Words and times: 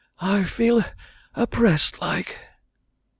I 0.17 0.45
feel 0.45 0.83
oppressed, 1.35 2.01
like." 2.01 2.39